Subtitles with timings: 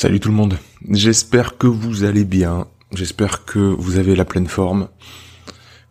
[0.00, 0.56] Salut tout le monde.
[0.90, 2.68] J'espère que vous allez bien.
[2.94, 4.86] J'espère que vous avez la pleine forme.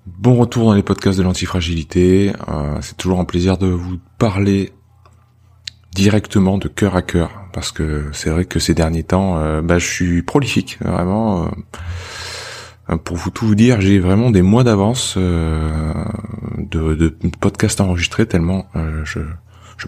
[0.06, 2.32] Bon retour dans les podcasts de l'antifragilité.
[2.48, 4.72] Euh, c'est toujours un plaisir de vous parler
[5.92, 9.78] directement de cœur à cœur parce que c'est vrai que ces derniers temps, euh, bah,
[9.78, 11.52] je suis prolifique vraiment.
[12.90, 15.92] euh, pour vous tout vous dire, j'ai vraiment des mois d'avance de,
[16.70, 18.68] de podcasts enregistrés tellement
[19.04, 19.20] je,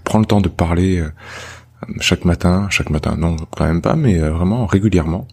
[0.04, 1.02] prends le temps de parler
[2.00, 5.28] chaque matin, chaque matin, non, quand même pas, mais euh, vraiment régulièrement.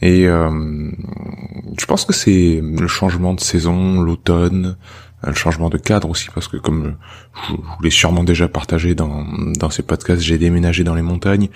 [0.00, 0.90] Et euh,
[1.78, 4.76] je pense que c'est le changement de saison, l'automne,
[5.24, 6.96] euh, le changement de cadre aussi, parce que comme
[7.34, 9.24] je je vous l'ai sûrement déjà partagé dans,
[9.56, 11.48] dans ces podcasts, j'ai déménagé dans les montagnes.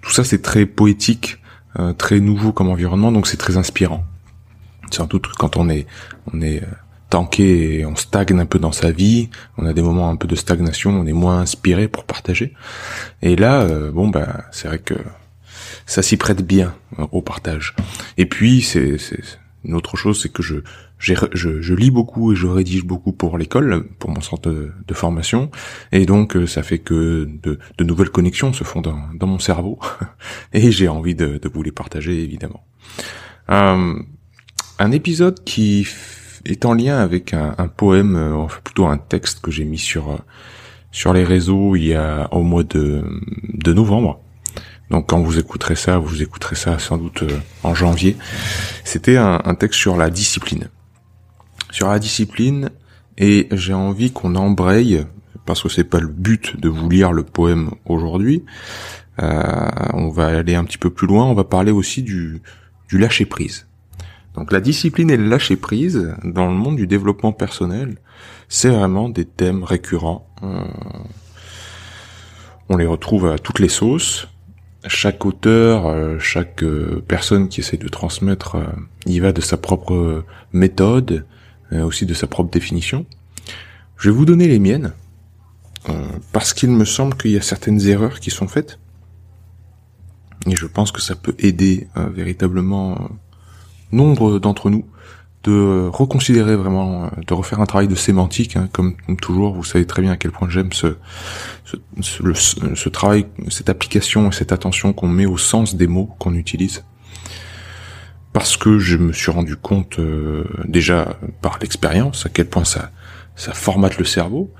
[0.00, 1.38] Tout ça, c'est très poétique,
[1.78, 4.04] euh, très nouveau comme environnement, donc c'est très inspirant.
[4.90, 5.86] Que quand on est,
[6.32, 6.62] on est
[7.10, 10.28] tanké et on stagne un peu dans sa vie, on a des moments un peu
[10.28, 12.54] de stagnation, on est moins inspiré pour partager.
[13.20, 14.94] Et là, euh, bon bah, c'est vrai que
[15.86, 17.74] ça s'y prête bien euh, au partage.
[18.16, 18.96] Et puis c'est
[19.64, 20.60] une autre chose, c'est que je,
[20.98, 25.50] je lis beaucoup et je rédige beaucoup pour l'école, pour mon centre de, formation,
[25.92, 29.78] et donc euh, ça fait que de, nouvelles connexions se font dans, mon cerveau,
[30.52, 32.64] et j'ai envie de, vous les partager évidemment.
[33.48, 35.86] Un épisode qui
[36.44, 39.78] est en lien avec un, un poème, euh, enfin plutôt un texte que j'ai mis
[39.78, 40.18] sur euh,
[40.92, 43.02] sur les réseaux il y a au mois de,
[43.54, 44.20] de novembre.
[44.90, 48.16] Donc quand vous écouterez ça, vous écouterez ça sans doute euh, en janvier.
[48.84, 50.68] C'était un, un texte sur la discipline.
[51.70, 52.70] Sur la discipline,
[53.16, 55.06] et j'ai envie qu'on embraye,
[55.46, 58.44] parce que c'est pas le but de vous lire le poème aujourd'hui.
[59.22, 61.24] euh, on va aller un petit peu plus loin.
[61.24, 62.42] On va parler aussi du,
[62.88, 63.66] du lâcher prise.
[64.40, 67.98] Donc la discipline et le lâcher prise dans le monde du développement personnel,
[68.48, 70.26] c'est vraiment des thèmes récurrents.
[70.42, 70.64] Euh,
[72.70, 74.28] on les retrouve à toutes les sauces.
[74.86, 78.56] Chaque auteur, euh, chaque euh, personne qui essaie de transmettre,
[79.04, 80.24] y va de sa propre
[80.54, 81.26] méthode,
[81.70, 83.04] aussi de sa propre définition.
[83.98, 84.94] Je vais vous donner les miennes,
[86.32, 88.78] parce qu'il me semble qu'il y a certaines erreurs qui sont faites.
[90.46, 93.10] Et je pense que ça peut aider véritablement
[93.92, 94.84] nombre d'entre nous
[95.42, 99.86] de reconsidérer vraiment, euh, de refaire un travail de sémantique, hein, comme, toujours, vous savez
[99.86, 100.96] très bien à quel point j'aime ce,
[101.64, 106.10] ce, ce- ce travail, cette application et cette attention qu'on met au sens des mots
[106.18, 106.84] qu'on utilise.
[108.34, 112.90] Parce que je me suis rendu compte euh, déjà par l'expérience à quel point ça,
[113.34, 114.52] ça formate le cerveau,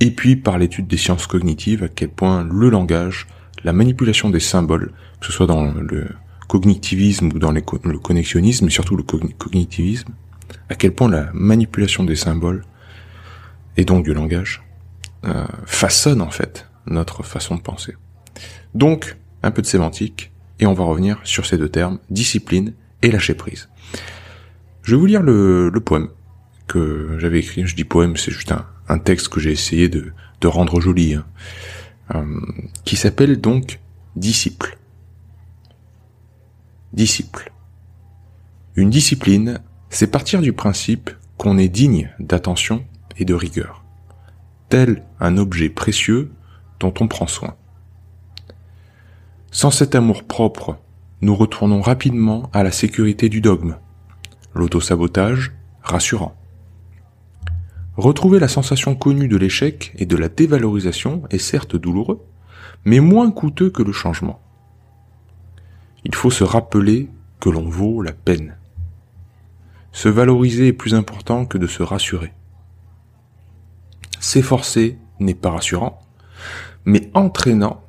[0.00, 3.28] et puis par l'étude des sciences cognitives à quel point le langage,
[3.64, 6.08] la manipulation des symboles, que ce soit dans le
[6.48, 7.60] cognitivisme ou dans le
[7.98, 10.12] connexionnisme, mais surtout le cogn- cognitivisme,
[10.68, 12.64] à quel point la manipulation des symboles
[13.76, 14.62] et donc du langage
[15.24, 17.94] euh, façonne en fait notre façon de penser.
[18.74, 20.30] Donc, un peu de sémantique,
[20.60, 23.68] et on va revenir sur ces deux termes, discipline et lâcher prise.
[24.82, 26.08] Je vais vous lire le, poème
[26.68, 27.66] que j'avais écrit.
[27.66, 28.52] Je dis poème, c'est juste
[28.88, 31.24] un, texte que j'ai essayé de, de rendre joli, hein.
[32.14, 32.24] Euh,
[32.84, 33.80] qui s'appelle donc
[34.14, 34.78] Disciple.
[36.96, 37.52] Disciple.
[38.74, 42.86] Une discipline, c'est partir du principe qu'on est digne d'attention
[43.18, 43.84] et de rigueur,
[44.70, 46.32] tel un objet précieux
[46.80, 47.54] dont on prend soin.
[49.50, 50.78] Sans cet amour propre,
[51.20, 53.76] nous retournons rapidement à la sécurité du dogme,
[54.54, 55.52] l'autosabotage
[55.82, 56.34] rassurant.
[57.98, 62.24] Retrouver la sensation connue de l'échec et de la dévalorisation est certes douloureux,
[62.86, 64.40] mais moins coûteux que le changement.
[66.08, 67.10] Il faut se rappeler
[67.40, 68.56] que l'on vaut la peine.
[69.90, 72.32] Se valoriser est plus important que de se rassurer.
[74.20, 75.98] S'efforcer n'est pas rassurant,
[76.84, 77.82] mais entraînant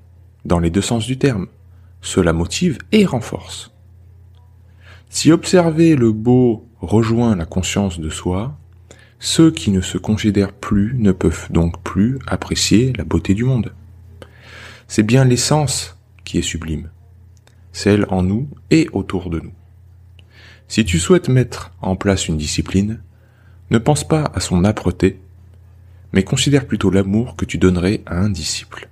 [0.45, 1.45] dans les deux sens du terme.
[2.01, 3.71] Cela motive et renforce.
[5.11, 8.57] Si observer le beau rejoint la conscience de soi,
[9.19, 13.75] ceux qui ne se considèrent plus ne peuvent donc plus apprécier la beauté du monde.
[14.87, 16.89] C'est bien l'essence qui est sublime,
[17.77, 19.53] celle en nous et autour de nous.
[20.67, 22.99] Si tu souhaites mettre en place une discipline,
[23.69, 25.19] ne pense pas à son âpreté,
[26.11, 28.89] mais considère plutôt l'amour que tu donnerais à un disciple.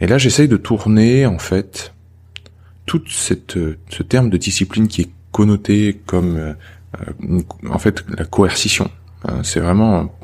[0.00, 1.92] Et là, j'essaye de tourner, en fait,
[2.86, 6.54] tout ce terme de discipline qui est connoté comme
[7.68, 8.88] en fait la coercition.
[9.42, 10.14] c'est vraiment,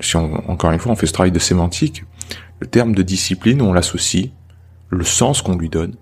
[0.00, 2.04] si on, encore une fois on fait ce travail de sémantique,
[2.60, 4.28] le terme de discipline on l'associe,
[4.92, 5.96] le sens qu'on lui donne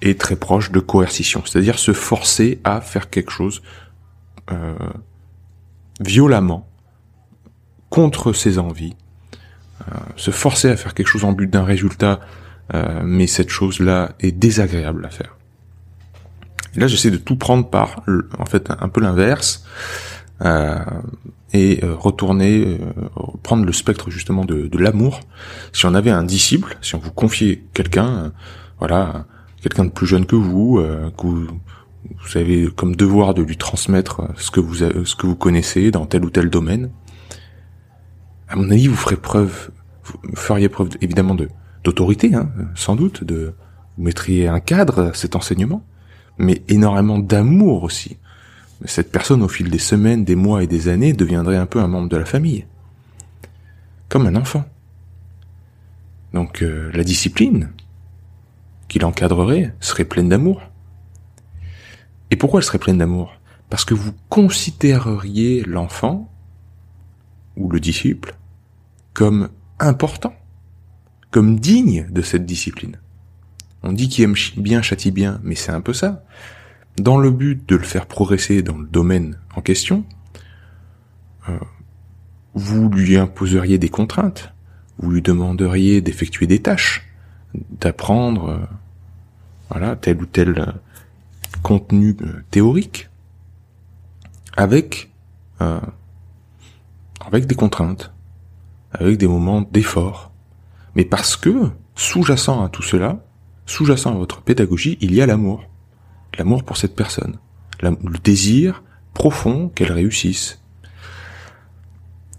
[0.00, 3.62] est très proche de coercition, c'est-à-dire se forcer à faire quelque chose
[4.52, 4.74] euh,
[6.00, 6.68] violemment
[7.90, 8.96] contre ses envies,
[9.80, 12.20] euh, se forcer à faire quelque chose en but d'un résultat,
[12.74, 15.36] euh, mais cette chose-là est désagréable à faire.
[16.74, 18.02] Là, j'essaie de tout prendre par,
[18.38, 19.64] en fait, un peu l'inverse,
[20.42, 22.78] et retourner,
[23.42, 25.20] prendre le spectre justement de, de l'amour.
[25.72, 28.32] Si on avait un disciple, si on vous confiait quelqu'un,
[28.78, 29.26] voilà,
[29.62, 30.82] quelqu'un de plus jeune que vous,
[31.16, 35.36] que vous, vous avez comme devoir de lui transmettre ce que vous, ce que vous
[35.36, 36.90] connaissez dans tel ou tel domaine,
[38.48, 39.70] à mon avis, vous ferez preuve,
[40.04, 41.48] vous feriez preuve évidemment de
[41.84, 43.54] d'autorité, hein, sans doute, de
[43.96, 45.84] vous mettriez un cadre à cet enseignement,
[46.36, 48.18] mais énormément d'amour aussi.
[48.84, 51.88] Cette personne, au fil des semaines, des mois et des années, deviendrait un peu un
[51.88, 52.66] membre de la famille,
[54.08, 54.64] comme un enfant.
[56.34, 57.72] Donc euh, la discipline
[58.88, 60.60] qui l'encadrerait serait pleine d'amour.
[62.30, 63.32] Et pourquoi elle serait pleine d'amour?
[63.70, 66.30] Parce que vous considéreriez l'enfant
[67.56, 68.36] ou le disciple
[69.14, 69.48] comme
[69.78, 70.34] important,
[71.30, 72.98] comme digne de cette discipline.
[73.82, 76.24] On dit qu'il aime bien châtie bien, mais c'est un peu ça.
[76.98, 80.04] Dans le but de le faire progresser dans le domaine en question,
[81.48, 81.58] euh,
[82.54, 84.52] vous lui imposeriez des contraintes,
[84.98, 87.06] vous lui demanderiez d'effectuer des tâches,
[87.54, 88.58] d'apprendre, euh,
[89.70, 90.72] voilà, tel ou tel euh,
[91.62, 92.16] contenu
[92.50, 93.08] théorique,
[94.56, 95.10] avec
[95.58, 98.12] avec des contraintes,
[98.92, 100.30] avec des moments d'effort.
[100.94, 103.24] Mais parce que, sous-jacent à tout cela,
[103.64, 105.64] sous-jacent à votre pédagogie, il y a l'amour.
[106.38, 107.38] L'amour pour cette personne.
[107.82, 108.82] le désir
[109.14, 110.60] profond qu'elle réussisse.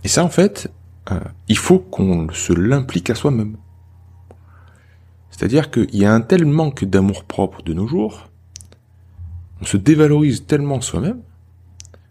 [0.03, 0.71] Et ça, en fait,
[1.11, 3.57] euh, il faut qu'on se l'implique à soi-même.
[5.29, 8.29] C'est-à-dire qu'il y a un tel manque d'amour propre de nos jours,
[9.61, 11.21] on se dévalorise tellement soi-même,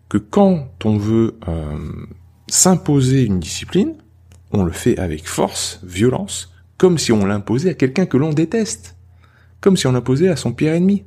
[0.08, 1.78] que quand on veut euh,
[2.48, 3.94] s'imposer une discipline,
[4.52, 8.96] on le fait avec force, violence, comme si on l'imposait à quelqu'un que l'on déteste,
[9.60, 11.04] comme si on l'imposait à son pire ennemi.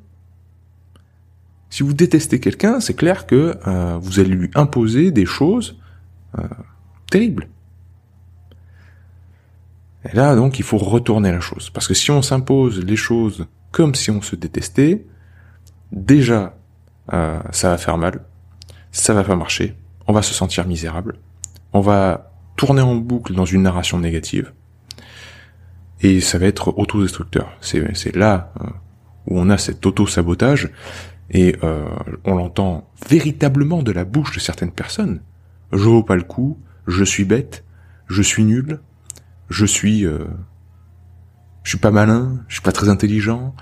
[1.70, 5.80] Si vous détestez quelqu'un, c'est clair que euh, vous allez lui imposer des choses
[6.38, 6.44] euh,
[7.12, 7.48] terribles.
[10.06, 11.70] Et là, donc, il faut retourner la chose.
[11.70, 15.06] Parce que si on s'impose les choses comme si on se détestait,
[15.92, 16.56] déjà,
[17.14, 18.22] euh, ça va faire mal,
[18.92, 19.76] ça va pas marcher,
[20.08, 21.18] on va se sentir misérable,
[21.74, 24.52] on va tourner en boucle dans une narration négative,
[26.02, 27.52] et ça va être autodestructeur.
[27.62, 28.54] C'est, là
[29.28, 30.72] où on a cet auto-sabotage,
[31.32, 31.88] et euh,
[32.26, 35.22] on l'entend véritablement de la bouche de certaines personnes.
[35.72, 37.64] Je vaux pas le coup, je suis bête,
[38.08, 38.80] je suis nul,
[39.50, 40.06] je suis...
[40.06, 40.26] Euh,
[41.64, 43.54] je suis pas malin, je suis pas très intelligent.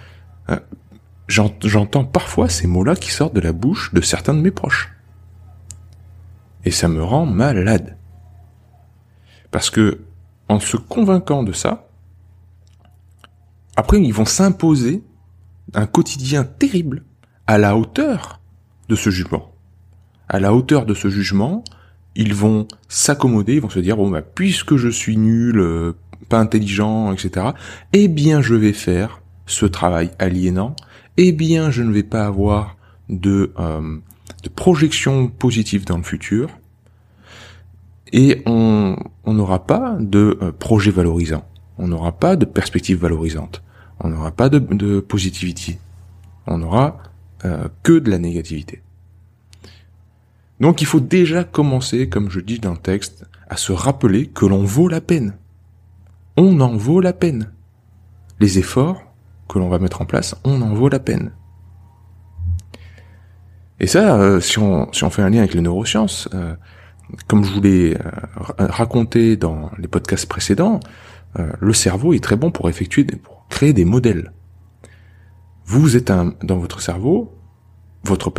[1.28, 4.94] J'entends parfois ces mots-là qui sortent de la bouche de certains de mes proches.
[6.64, 7.98] Et ça me rend malade.
[9.52, 10.06] Parce que,
[10.48, 11.90] en se convainquant de ça,
[13.76, 15.04] après, ils vont s'imposer
[15.74, 17.04] un quotidien terrible
[17.48, 18.40] à la hauteur
[18.90, 19.52] de ce jugement.
[20.30, 21.64] À la hauteur de ce jugement,
[22.16, 25.94] ils vont s'accommoder, ils vont se dire, bon, bah, puisque je suis nul, euh,
[26.30, 27.48] pas intelligent, etc.,
[27.94, 30.76] eh bien, je vais faire ce travail aliénant,
[31.16, 32.76] eh bien, je ne vais pas avoir
[33.10, 33.98] de, euh,
[34.44, 36.50] de projection positive dans le futur,
[38.12, 41.46] et on n'aura pas de euh, projet valorisant,
[41.78, 43.64] on n'aura pas de perspective valorisante,
[44.00, 45.78] on n'aura pas de, de positivity,
[46.46, 46.98] on n'aura
[47.46, 48.82] euh, que de la négativité.
[50.60, 54.46] Donc il faut déjà commencer, comme je dis dans le texte, à se rappeler que
[54.46, 55.36] l'on vaut la peine.
[56.36, 57.52] On en vaut la peine.
[58.40, 59.04] Les efforts
[59.48, 61.32] que l'on va mettre en place, on en vaut la peine.
[63.80, 66.56] Et ça, euh, si, on, fait un lien avec les neurosciences, euh,
[67.28, 67.98] comme je vous l'ai
[68.58, 70.80] raconté dans les podcasts précédents,
[71.60, 74.32] le cerveau est très bon pour effectuer, pour créer des modèles.
[75.68, 77.34] Vous êtes un, dans votre cerveau,
[78.04, 78.32] votre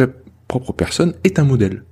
[0.49, 1.85] propre personne est un modèle.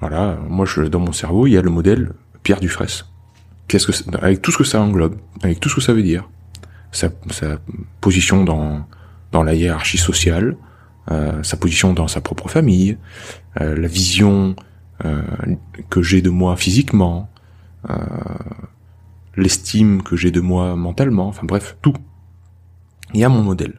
[0.00, 3.04] Voilà, moi je, dans mon cerveau, il y a le modèle Pierre Dufresne.
[3.68, 6.28] Qu'est-ce que avec tout ce que ça englobe, avec tout ce que ça veut dire,
[6.90, 7.58] sa, sa
[8.00, 8.86] position dans
[9.32, 10.56] dans la hiérarchie sociale,
[11.10, 12.98] euh, sa position dans sa propre famille,
[13.60, 14.56] euh, la vision
[15.04, 15.22] euh,
[15.88, 17.28] que j'ai de moi physiquement,
[19.36, 21.94] l'estime que j'ai de moi mentalement, enfin bref, tout.
[23.14, 23.74] Il y a mon modèle.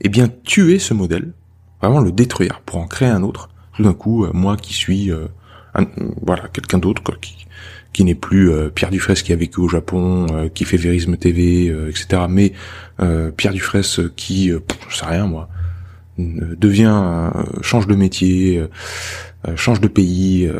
[0.00, 1.32] Eh bien, tuer ce modèle,
[1.80, 3.48] vraiment le détruire pour en créer un autre.
[3.74, 5.26] Tout d'un coup, euh, moi qui suis, euh,
[6.22, 7.46] voilà, quelqu'un d'autre qui,
[7.92, 11.66] qui n'est plus euh, Pierre Dufresne qui a vécu au Japon, qui fait Vérisme TV,
[11.88, 12.22] etc.
[12.28, 12.52] Mais
[13.36, 15.48] Pierre Dufresne qui, je sais rien moi,
[16.18, 17.30] devient,
[17.62, 18.64] change de métier,
[19.56, 20.50] change de pays,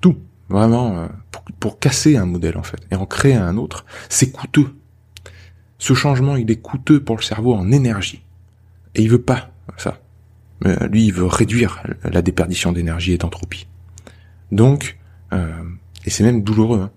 [0.00, 0.16] tout,
[0.48, 4.68] vraiment, pour, pour casser un modèle en fait et en créer un autre, c'est coûteux
[5.78, 8.22] ce changement, il est coûteux pour le cerveau en énergie.
[8.94, 10.00] Et il veut pas ça.
[10.90, 13.66] lui, il veut réduire la déperdition d'énergie et d'entropie.
[14.52, 14.98] Donc,
[15.32, 15.48] euh,
[16.04, 16.80] et c'est même douloureux.
[16.80, 16.90] Hein.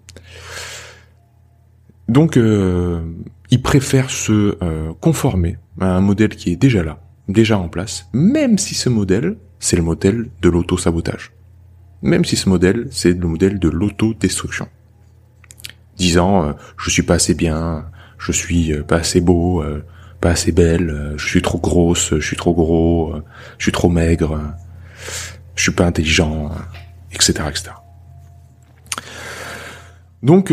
[2.08, 3.02] Donc, euh,
[3.50, 8.08] il préfère se euh, conformer à un modèle qui est déjà là, déjà en place,
[8.14, 11.32] même si ce modèle, c'est le modèle de l'auto-sabotage.
[12.04, 14.68] Même si ce modèle, c'est le modèle de l'auto-destruction.
[15.98, 17.86] Disant, je suis pas assez bien,
[18.18, 19.84] je suis euh, pas assez beau, euh,
[20.22, 23.14] pas assez belle, euh, je suis trop grosse, je suis trop gros,
[23.58, 24.40] je suis trop maigre,
[25.56, 26.52] je suis pas intelligent,
[27.12, 27.72] etc., etc.
[30.24, 30.52] Donc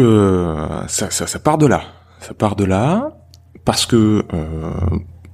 [0.89, 1.83] ça, part de là,
[2.21, 3.17] ça part de là
[3.65, 4.23] parce que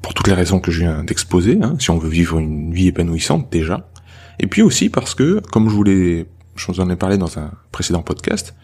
[0.02, 2.87] pour toutes les raisons que je viens d'exposer, hein, si on veut vivre une vie
[2.87, 3.90] épanouissante déjà,
[4.38, 7.38] et puis aussi parce que, comme je vous l'ai, je vous en ai parlé dans
[7.38, 8.54] un précédent podcast,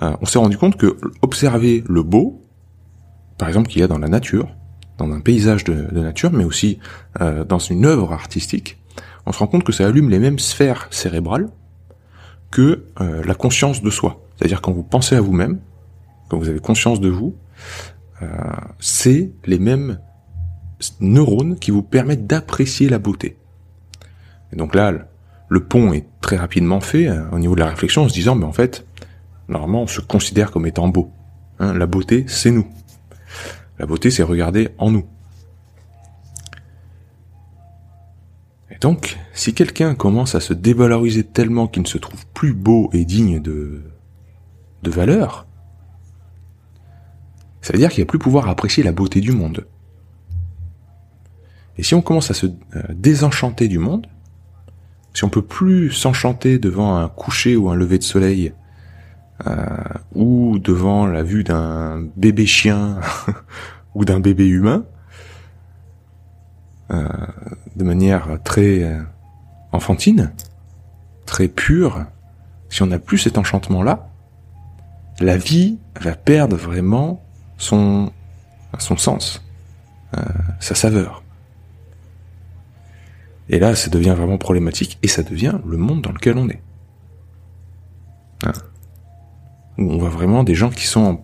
[0.00, 2.47] on s'est rendu compte que observer le beau,
[3.38, 4.48] par exemple, qu'il y a dans la nature,
[4.98, 6.80] dans un paysage de, nature, mais aussi
[7.20, 8.78] euh, dans une œuvre artistique,
[9.26, 11.48] on se rend compte que ça allume les mêmes sphères cérébrales
[12.50, 14.20] que euh, la conscience de soi.
[14.36, 15.60] C'est-à-dire quand vous pensez à vous-même,
[16.28, 17.36] quand vous avez conscience de vous,
[18.22, 18.26] euh,
[18.80, 20.00] c'est les mêmes
[21.00, 23.36] neurones qui vous permettent d'apprécier la beauté.
[24.52, 24.92] Et donc là,
[25.48, 28.44] le pont est très rapidement fait au niveau de la réflexion en se disant, mais
[28.44, 28.86] en fait,
[29.48, 31.10] normalement, on se considère comme étant beau.
[31.58, 32.66] Hein, la beauté, c'est nous.
[33.78, 35.06] La beauté, c'est regarder en nous.
[38.70, 42.90] Et donc, si quelqu'un commence à se dévaloriser tellement qu'il ne se trouve plus beau
[42.92, 43.82] et digne de,
[44.82, 45.46] de valeur,
[47.60, 49.66] ça veut dire qu'il a plus pouvoir apprécier la beauté du monde.
[51.76, 54.06] Et si on commence à se euh, désenchanter du monde,
[55.14, 58.52] si on peut plus s'enchanter devant un coucher ou un lever de soleil,
[60.14, 63.00] ou devant la vue d'un bébé chien
[63.94, 64.84] ou d'un bébé humain,
[66.90, 67.06] euh,
[67.76, 69.00] de manière très euh,
[69.72, 70.32] enfantine,
[71.26, 72.04] très pure,
[72.68, 74.08] si on n'a plus cet enchantement-là,
[75.20, 77.22] la vie va perdre vraiment
[77.56, 78.12] son,
[78.78, 79.42] son sens,
[80.60, 81.22] sa saveur.
[83.48, 86.62] Et là, ça devient vraiment problématique et ça devient le monde dans lequel on est.
[88.44, 88.52] Hein
[89.78, 91.20] on voit vraiment des gens qui sont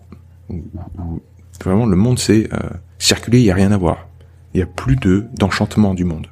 [1.63, 2.69] vraiment le monde c'est euh,
[2.99, 4.07] circuler, il y a rien à voir.
[4.53, 6.27] Il y a plus de d'enchantement du monde.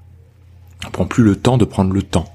[0.86, 2.25] On prend plus le temps de prendre le temps,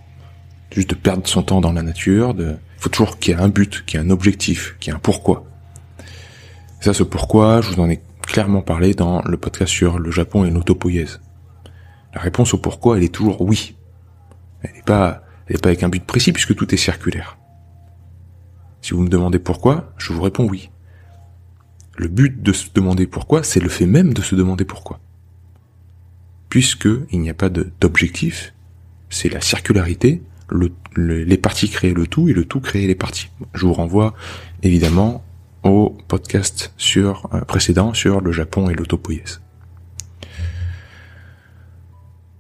[0.71, 2.35] juste de perdre son temps dans la nature.
[2.35, 4.91] De, il faut toujours qu'il y ait un but, qu'il y ait un objectif, qu'il
[4.91, 5.45] y ait un pourquoi.
[6.81, 10.45] ça, ce pourquoi, je vous en ai clairement parlé dans le podcast sur le Japon
[10.45, 11.21] et l'autopoïèse.
[12.15, 13.75] La réponse au pourquoi, elle est toujours oui.
[14.63, 17.38] Elle n'est pas, elle n'est pas avec un but précis puisque tout est circulaire.
[18.89, 20.71] Si vous me demandez pourquoi, je vous réponds oui.
[21.99, 24.99] Le but de se demander pourquoi, c'est le fait même de se demander pourquoi.
[26.49, 28.55] Puisque il n'y a pas d'objectif,
[29.11, 30.23] c'est la circularité,
[30.97, 33.29] les parties créent le tout et le tout crée les parties.
[33.53, 34.15] Je vous renvoie
[34.63, 35.23] évidemment
[35.65, 39.43] au podcast sur euh, précédent sur le Japon et l'autopoïèse.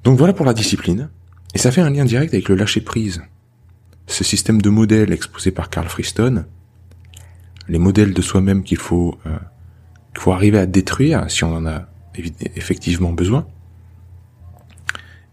[0.02, 1.10] Donc voilà pour la discipline,
[1.54, 3.20] et ça fait un lien direct avec le lâcher prise
[4.08, 6.44] ce système de modèles exposé par Carl Friston,
[7.68, 9.36] les modèles de soi-même qu'il faut, euh,
[10.12, 11.86] qu'il faut arriver à détruire si on en a
[12.56, 13.46] effectivement besoin,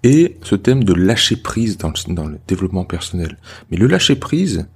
[0.03, 3.37] et ce thème de lâcher prise dans le, dans le développement personnel.
[3.71, 4.67] Mais le lâcher prise,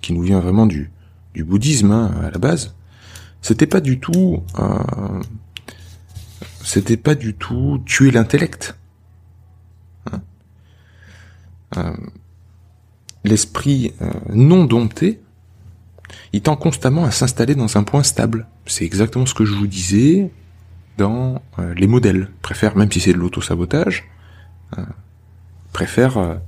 [0.00, 0.92] qui nous vient vraiment du,
[1.34, 2.76] du bouddhisme hein, à la base,
[3.42, 5.22] c'était pas du tout, euh,
[6.62, 8.76] c'était pas du tout tuer l'intellect.
[10.12, 10.20] Hein
[11.78, 11.96] euh,
[13.28, 15.20] l'esprit euh, non dompté,
[16.32, 18.48] il tend constamment à s'installer dans un point stable.
[18.66, 20.30] C'est exactement ce que je vous disais
[20.96, 22.30] dans euh, les modèles.
[22.42, 24.08] Préfère, même si c'est de l'auto-sabotage,
[24.76, 24.82] euh,
[25.72, 26.40] préfère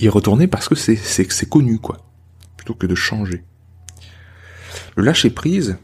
[0.00, 1.98] y retourner parce que c'est, c'est, c'est connu, quoi.
[2.56, 3.44] Plutôt que de changer.
[4.96, 5.76] Le lâcher prise,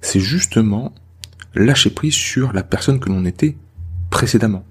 [0.00, 0.92] c'est justement
[1.54, 3.56] lâcher prise sur la personne que l'on était
[4.10, 4.64] précédemment.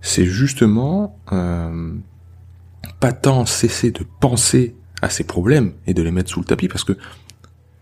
[0.00, 1.18] C'est justement
[3.00, 6.68] pas tant cesser de penser à ces problèmes et de les mettre sous le tapis
[6.68, 6.94] parce que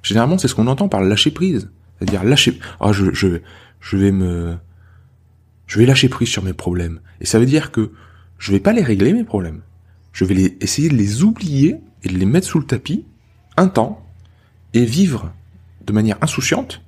[0.02, 1.70] généralement c'est ce qu'on entend par lâcher prise.
[1.98, 2.58] C'est-à-dire lâcher.
[2.80, 3.40] Ah, je, je,
[3.80, 4.56] je vais me,
[5.66, 7.00] je vais lâcher prise sur mes problèmes.
[7.20, 7.92] Et ça veut dire que
[8.38, 9.62] je vais pas les régler mes problèmes.
[10.12, 13.04] Je vais essayer de les oublier et de les mettre sous le tapis
[13.56, 14.06] un temps
[14.74, 15.32] et vivre
[15.86, 16.82] de manière insouciante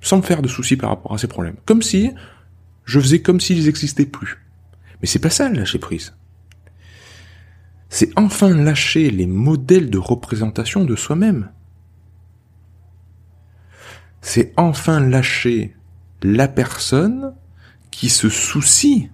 [0.00, 1.56] sans me faire de soucis par rapport à ces problèmes.
[1.64, 2.10] Comme si
[2.84, 4.38] je faisais comme s'ils n'existaient plus.
[5.00, 6.14] Mais c'est pas ça le lâcher prise.
[7.94, 11.50] C'est enfin lâcher les modèles de représentation de soi-même.
[14.20, 15.76] C'est enfin lâcher
[16.20, 17.34] la personne
[17.92, 19.10] qui se soucie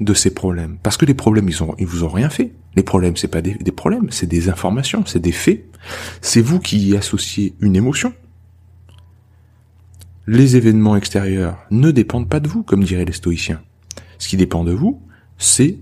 [0.00, 0.78] de ces problèmes.
[0.82, 2.54] Parce que les problèmes, ils, ont, vous ont rien fait.
[2.76, 5.66] Les problèmes, c'est pas des problèmes, c'est des informations, c'est des faits.
[6.22, 8.14] C'est vous qui y associez une émotion.
[10.26, 13.60] Les événements extérieurs ne dépendent pas de vous, comme diraient les stoïciens.
[14.16, 15.02] Ce qui dépend de vous,
[15.36, 15.76] c'est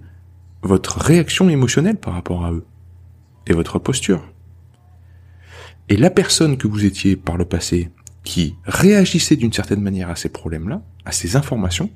[0.63, 2.67] votre réaction émotionnelle par rapport à eux
[3.47, 4.23] et votre posture.
[5.89, 7.91] Et la personne que vous étiez par le passé
[8.25, 11.91] qui réagissait d'une certaine manière à ces problèmes-là, à ces informations,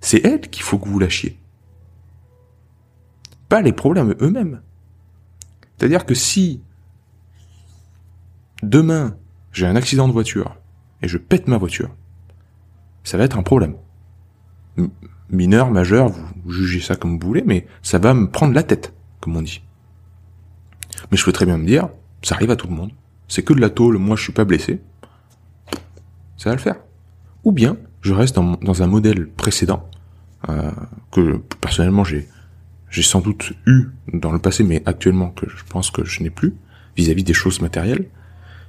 [0.00, 1.38] c'est elle qu'il faut que vous lâchiez.
[3.48, 4.60] Pas les problèmes eux-mêmes.
[5.76, 6.62] C'est-à-dire que si
[8.62, 9.16] demain
[9.52, 10.56] j'ai un accident de voiture
[11.02, 11.94] et je pète ma voiture,
[13.04, 13.76] ça va être un problème.
[15.30, 18.92] Mineur, majeur, vous, jugez ça comme vous voulez, mais ça va me prendre la tête,
[19.20, 19.62] comme on dit.
[21.10, 21.88] Mais je peux très bien me dire,
[22.22, 22.90] ça arrive à tout le monde.
[23.28, 24.80] C'est que de la tôle, moi je suis pas blessé.
[26.36, 26.76] Ça va le faire.
[27.44, 29.88] Ou bien, je reste dans, un modèle précédent,
[30.48, 30.70] euh,
[31.12, 32.28] que personnellement j'ai
[32.90, 36.30] j'ai sans doute eu dans le passé, mais actuellement que je pense que je n'ai
[36.30, 36.54] plus,
[36.96, 38.06] vis-à-vis des choses matérielles,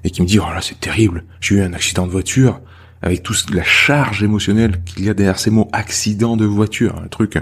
[0.03, 2.61] et qui me dit, oh là c'est terrible, j'ai eu un accident de voiture,
[3.01, 7.07] avec toute la charge émotionnelle qu'il y a derrière ces mots accident de voiture, un
[7.07, 7.37] truc,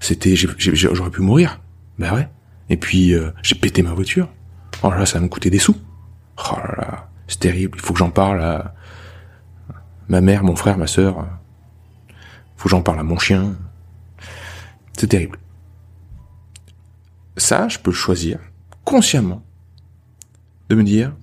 [0.00, 1.60] c'était, j'aurais pu mourir,
[1.98, 2.28] bah ouais,
[2.68, 4.28] et puis euh, j'ai pété ma voiture,
[4.82, 5.76] oh là là ça va me coûter des sous,
[6.38, 8.74] oh là là, c'est terrible, il faut que j'en parle à
[10.08, 11.26] ma mère, mon frère, ma sœur,
[12.56, 13.56] faut que j'en parle à mon chien,
[14.92, 15.38] c'est terrible.
[17.38, 18.38] Ça, je peux choisir
[18.84, 19.42] consciemment
[20.68, 21.14] de me dire,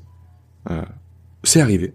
[0.71, 0.81] euh,
[1.43, 1.93] c'est arrivé,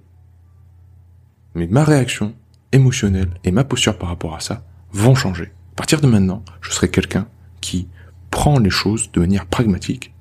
[1.55, 2.35] mais ma réaction
[2.73, 5.53] émotionnelle et ma posture par rapport à ça vont changer.
[5.73, 7.27] À partir de maintenant, je serai quelqu'un
[7.61, 7.89] qui
[8.31, 10.15] prend les choses de manière pragmatique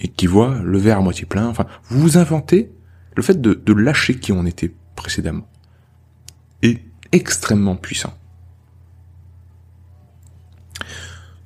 [0.00, 1.46] et qui voit le verre à moitié plein.
[1.46, 2.70] Enfin, vous inventez
[3.16, 5.46] le fait de, de lâcher qui on était précédemment
[6.62, 6.82] est
[7.12, 8.14] extrêmement puissant.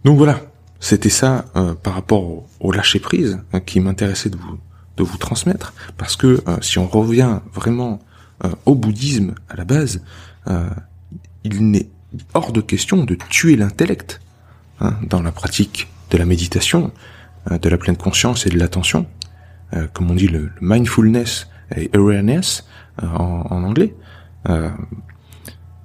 [0.05, 0.41] Donc voilà,
[0.81, 4.59] c'était ça euh, par rapport au, lâcher prise hein, qui m'intéressait de vous
[4.97, 7.99] de vous transmettre parce que euh, si on revient vraiment
[8.43, 10.03] euh, au bouddhisme à la base,
[11.43, 11.89] il n'est
[12.35, 14.21] hors de question de tuer l'intellect
[14.81, 16.93] hein, dans la pratique de la méditation,
[17.51, 19.07] de la pleine conscience et de l'attention,
[19.95, 22.67] comme on dit le, mindfulness et awareness
[23.03, 23.95] en, en, anglais.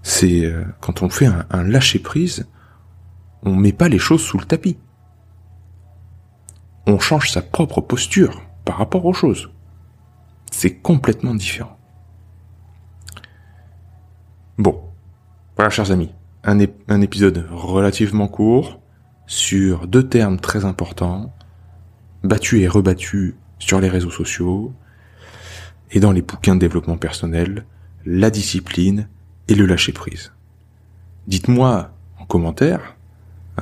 [0.03, 2.45] c'est quand on fait un, un lâcher prise,
[3.43, 4.75] on met pas les choses sous le tapis
[6.89, 9.49] on change sa propre posture par rapport aux choses.
[10.51, 11.78] C'est complètement différent.
[14.59, 14.77] Bon,
[15.55, 16.11] voilà chers amis,
[16.43, 18.81] un, épisode relativement court
[19.25, 21.33] sur deux termes très importants,
[22.25, 24.73] battus et rebattus sur les réseaux sociaux
[25.91, 27.63] et dans les bouquins de développement personnel,
[28.05, 29.07] la discipline
[29.47, 30.33] et le lâcher prise.
[31.27, 32.97] Dites-moi en commentaire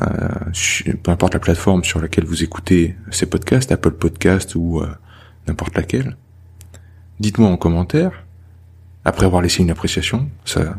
[0.02, 4.88] euh, peu importe la plateforme sur laquelle vous écoutez ces podcasts, Apple Podcast ou euh,
[5.48, 6.18] n'importe laquelle,
[7.20, 8.24] dites-moi en commentaire,
[9.06, 10.76] après avoir laissé une appréciation, ça,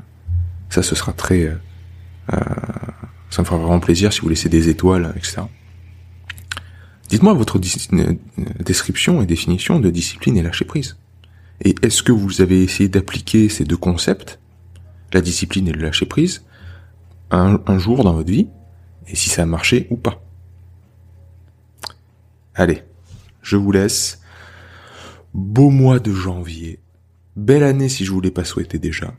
[0.68, 2.38] ça ce sera très, euh,
[3.30, 5.42] ça me fera vraiment plaisir si vous laissez des étoiles, etc.
[7.08, 10.98] Dites-moi votre description et définition de discipline et lâcher prise.
[11.64, 14.38] Et est-ce que vous avez essayé d'appliquer ces deux concepts,
[15.12, 16.44] la discipline et le lâcher prise,
[17.30, 18.48] un jour dans votre vie
[19.06, 20.22] et si ça a marché ou pas?
[22.54, 22.82] Allez,
[23.40, 24.20] je vous laisse.
[25.32, 26.80] Beau mois de janvier.
[27.36, 29.14] Belle année si je vous l'ai pas souhaité déjà.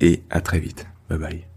[0.00, 0.86] Et à très vite.
[1.08, 1.49] Bye bye.